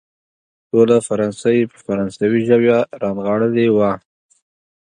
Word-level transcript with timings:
ټوله 0.69 0.97
فرانسه 1.07 1.47
يې 1.57 1.63
په 1.71 1.77
فرانسوي 1.85 2.39
ژبه 2.49 2.77
رانغاړلې 3.01 3.67
وه. 3.75 3.91